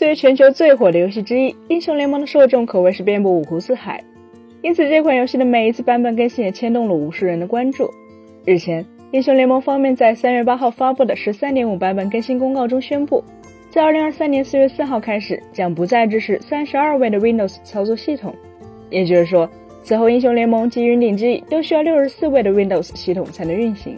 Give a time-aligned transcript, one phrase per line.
[0.00, 4.02] 作为全球最火的游戏之一，英雄联盟的受众可谓是遍布五湖四海，
[4.62, 7.86] 因此这款游戏的每一次版本更新也牵动了无数人的关注。
[8.46, 13.22] 日前，英雄联盟方面在三月八号发布的十三点五版本更新公告中宣布，
[13.68, 18.34] 在二零二三年四月四号开始，将不再支持三十二位的 Windows 操作系统，
[18.88, 19.46] 也就是说，
[19.82, 23.94] 此后英雄联盟及云顶之弈都需要六十四位的 Windows 系统才能运行。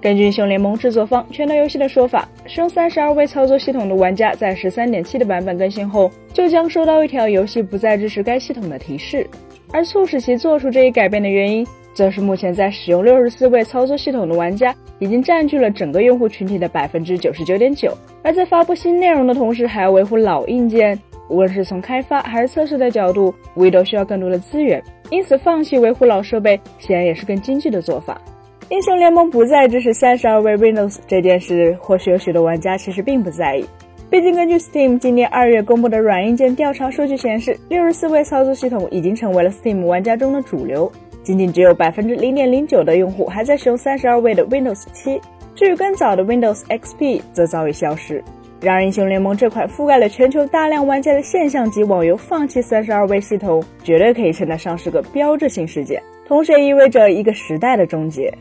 [0.00, 9.26] 根据英雄联盟制作方拳头游戏的说法，使用三十二位操作系统的玩家在十三点七的版本更新后，就将收到一条游戏不再支持该系统的提示。
[9.72, 20.96] 而促使其做出这一改变的原因，则是目前在使用六十四位操作系统的玩家已经占据了整个用户群体的百分之九十九点九，而在发布新内容的同时，还要维护老硬件，
[21.28, 24.80] 无论是从开发还是测试的角度，无疑都需要更多的资源。
[25.10, 28.20] 因此，放弃维护老设备，显然也是更经济的做法。
[28.68, 33.64] 英雄联盟不再支持三十二位 Windows 这件事，或许有许多玩家其实并不在意。
[34.10, 40.90] 毕竟，根据 Steam 今年二月公布的软硬件调查数据显示，六十四位操作系统已经成为了 Steam 玩家中的主流。
[41.22, 45.20] 仅仅只有百分之零点零九的用户还在使用三十二位的 Windows 七，
[45.54, 48.20] 至于更早的 Windows XP 则早已消失。
[48.60, 58.32] 然而，英雄联盟这款覆盖了全球大量玩家的现象级网游放弃三十二位系统，绝对可以称得上是个标志性事件，同时也意味着一个时代的终结。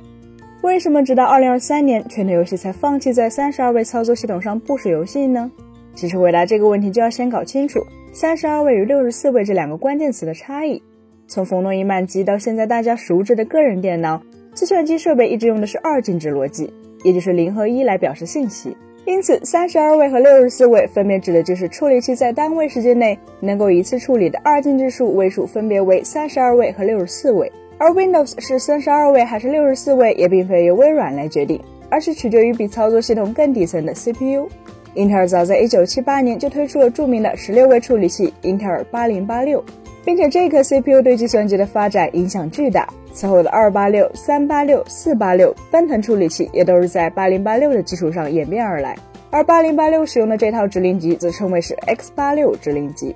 [0.65, 5.49] 为什么直到二零二三年，拳头游戏才放弃在三十二位操作系统上部署游戏呢？
[5.93, 7.79] 其实回答这个问题，就要先搞清楚
[8.11, 10.81] 三十二位与六十四位这两个关键词的差异。
[11.27, 14.19] 从冯诺依曼机到现在大家熟知的个人电脑，
[14.55, 18.75] 计算机设备一直用的是二进制逻辑，也就是零和一来表示信息。
[19.05, 27.51] 因此，三十二位和六十四位分别指的就是处理器在单位时间内能够一次处理的二进制数位数，分别为三十二位和六十四位。
[27.77, 34.47] 而 Windows 是三十二位还是六十四位，也并非由微软来决定，而是取决于比操作系统更底层的 CPU。
[34.93, 39.61] 英特尔早在一九七八年就推出了著名的十六位处理器英特尔八零八六，
[40.05, 42.87] 并且这颗 CPU 对计算机的发展影响巨大。
[43.11, 48.95] 此后的二八六、三八六、四八六奔腾处理器也都是在八零八六的基础上演变而来，
[49.29, 53.13] 而八零八六使用的这套指令集则称为是 X 八六指令集。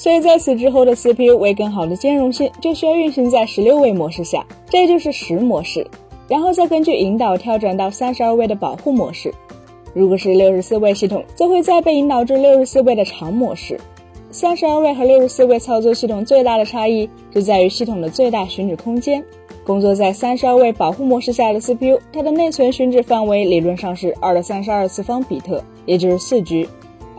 [0.00, 5.86] 所以在此之后的 CPU 为更好的兼容性，就需要运行在十六位模式下，这就是实模式，
[6.26, 9.30] 然后再根据引导跳转到三十二位的保护模式。
[9.92, 13.78] 如果是六十四位系统，则会再被引导至六十四位的长模式。
[14.30, 19.22] 三十二位和六十四位操作系统最大的差异就在于系统的最大寻址空间。
[19.66, 26.66] 工作在三十二位保护模式下的 CPU，它的内存寻址范围理论上是二的三十二次方比特，也就是四 G。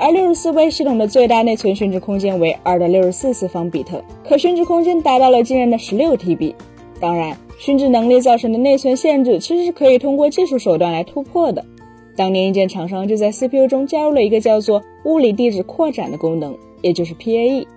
[0.01, 6.56] 而六十四位系统的最大内存寻址空间为二的六十四次方比特，可寻址空间达到了惊人的十六 TB。
[7.00, 11.63] 当然，寻址能力造成的内存限制其实是可以通过技术手段来突破的。
[12.16, 17.67] 当年硬件厂商就在 CPU 中加入了一个叫做物理地址扩展的功能，也就是 PAE。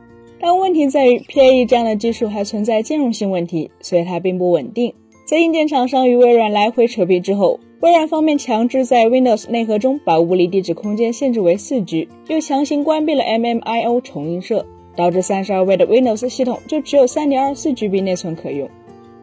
[0.41, 4.95] 但问题在于 PAE 这样的技术还存在兼容性问题，所以它并不稳定。
[5.27, 14.65] 在硬件厂商与微软来回扯皮之后，微软方面强制在 Windows 内核中把物理地址空间限制为 4G，又强行关闭了 MMIO 重映射，
[14.97, 18.71] 导致32位的 Windows 系统就只有 3.24GB 内存可用。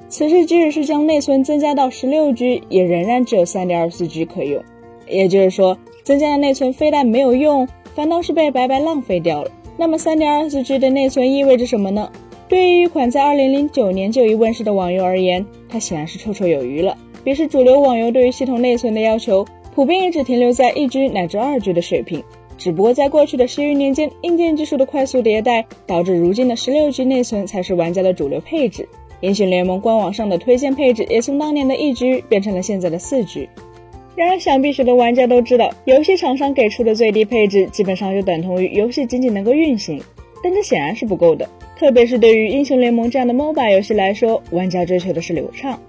[0.09, 4.63] 此时即使是将内存增加到 16G，也仍然只有 3.24G 可用。
[5.09, 9.49] 也就是说，增加的内存非但没有用，反倒是被白白浪费掉了。
[9.75, 12.11] 那么 3.24G 的内存意味着什么呢？
[12.51, 16.97] 对于一款在2009年就已问世的网游而言，它显然是绰绰有余了。
[17.23, 22.21] 比是主流网游对于系统内存的要求，普遍也只停留在一 G 乃至二 G 的水平。
[22.57, 28.89] 只不过在过去的十余年间，硬件技术的快速迭代，导致如今的十六 G 内存才是玩家的主流配置。
[29.21, 33.47] 英雄联盟官网上的推荐配置也从当年的一 G 变成了现在的四 G。
[34.17, 40.01] 然而，想必许多玩家都知道，游戏厂商给出的最低配置基本上就等同于游戏仅仅能够运行，
[40.43, 41.47] 但这显然是不够的。
[41.81, 45.81] 特别是对于英雄联盟这样的 MOBA 游戏来说，玩家追求的是流畅。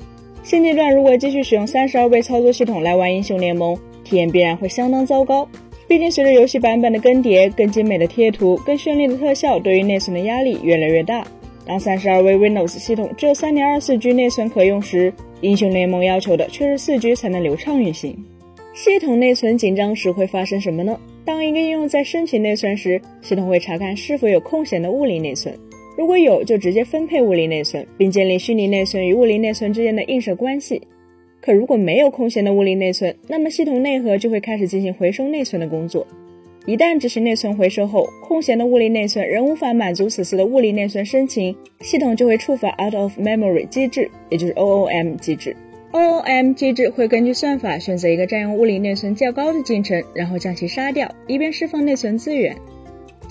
[0.43, 5.47] 现阶段如果继续使用三十二位操作系统来玩英雄联盟，体验必然会相当糟糕。
[5.87, 11.27] 毕竟随着游戏版本的更迭，更精美的贴图、更绚丽的特效，对于内存的压力越来越大。
[11.67, 15.13] 当三十二位 Windows 系统只有三点二四 G 内存可用时，
[15.43, 18.17] 英雄联盟要求的却是四 G 才能流畅运行。
[18.73, 20.99] 系统内存紧张时会发生什么呢？
[21.27, 25.55] 当一个应用在申请内存时，系统会查看是否有空闲的物理内存。
[25.97, 30.81] 如果有，就直接分配物理内存，并建立虚拟内存与物理内存之间的映射关系。
[31.41, 36.07] 可如果没有空闲的物理内存，那么系统内核就会开始进行回收内存的工作。
[36.65, 45.57] 一旦执行内存回收后，空闲的物理内存仍无法满足此次的物理内存申请，系统就会触发 out of memory 机制，也就是 OOM 机制。
[45.91, 52.57] OOM 机制会根据算法选择一个占用物理内存较高的进程，然后将其杀掉，以便释放内存资源。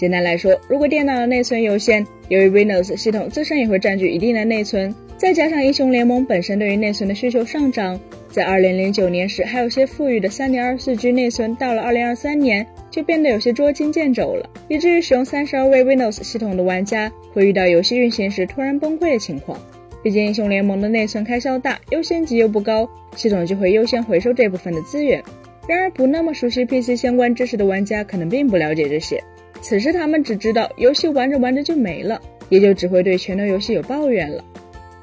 [0.01, 19.61] 简单来说，如果电脑的内存有限，由于 Windows 系统自身也会占据一定的内存，再加上英雄联盟本身对于内存的需求上涨，在2009年时还有些富裕的 3.24G 内存，到了2023年就变得有些捉襟见肘了，以至于使用32位 Windows 系统的玩家会遇到游戏运行时突然崩溃的情况。
[20.01, 25.21] 毕竟英雄联盟的内存开销大，优先级又不高，系统就会优先回收这部分的资源。
[25.67, 29.23] 然而，不那么熟悉 PC 相关知识的玩家可能并不了解这些。
[29.61, 32.19] 此时他们只知道游戏玩着玩着就没了，
[32.49, 34.43] 也就只会对拳头游戏有抱怨了。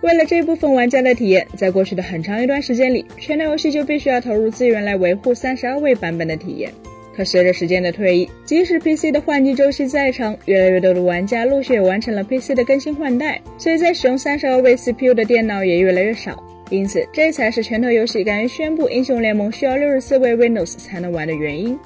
[0.01, 6.71] 为了这部分玩家的体验，在过去的很长一段时间里，拳头游戏就必须要投入资源来维护三十二位版本的体验。
[7.17, 16.41] 可随着时间的推移，即使 PC 的换机周期再长，越来越多的玩家陆续也完成了 PC 的更新换代，所以在使用三十二位 CPU 的电脑也越来越少。
[16.71, 21.77] 因此，这才是拳头游戏敢于宣布英雄联盟需要六十四位 Windows 才能玩的原因。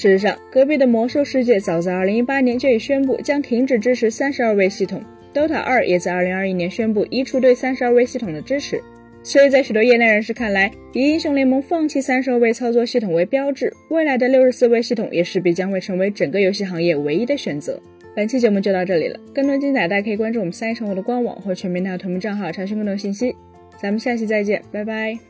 [0.00, 5.02] 事实上，隔壁的魔兽世界早在2018年就已宣布将停止支持32位系统
[5.34, 8.80] ，Dota 2也在2021年宣布移除对32位系统的支持。
[9.22, 17.78] 所以在许多业内人士看来，以英雄联盟放弃32位操作系统为标志，未来的64位系统也势必将会成为整个游戏行业唯一的选择。
[18.16, 23.36] 本期节目就到这里了，更多精彩大家可以关注我们三一生活的官网或全民大同名账号查询更多信息。
[23.78, 25.29] 咱们下期再见，拜拜。